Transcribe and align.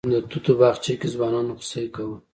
د 0.13 0.15
توتو 0.29 0.51
باغچې 0.59 0.93
کې 0.99 1.07
ځوانانو 1.13 1.57
خوسی 1.57 1.85
کوه. 1.95 2.17